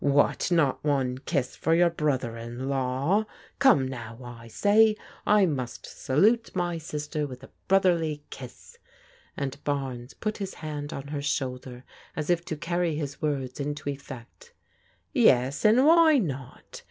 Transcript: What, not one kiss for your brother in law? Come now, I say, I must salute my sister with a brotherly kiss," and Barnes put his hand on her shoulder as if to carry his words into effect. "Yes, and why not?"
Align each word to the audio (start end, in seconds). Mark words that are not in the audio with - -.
What, 0.03 0.51
not 0.51 0.83
one 0.83 1.19
kiss 1.19 1.55
for 1.55 1.75
your 1.75 1.91
brother 1.91 2.35
in 2.35 2.67
law? 2.67 3.27
Come 3.59 3.87
now, 3.87 4.17
I 4.23 4.47
say, 4.47 4.95
I 5.27 5.45
must 5.45 5.85
salute 5.85 6.55
my 6.55 6.79
sister 6.79 7.27
with 7.27 7.43
a 7.43 7.51
brotherly 7.67 8.23
kiss," 8.31 8.79
and 9.37 9.63
Barnes 9.63 10.15
put 10.15 10.37
his 10.37 10.55
hand 10.55 10.91
on 10.91 11.09
her 11.09 11.21
shoulder 11.21 11.83
as 12.15 12.31
if 12.31 12.43
to 12.45 12.57
carry 12.57 12.95
his 12.95 13.21
words 13.21 13.59
into 13.59 13.89
effect. 13.89 14.53
"Yes, 15.13 15.63
and 15.63 15.85
why 15.85 16.17
not?" 16.17 16.79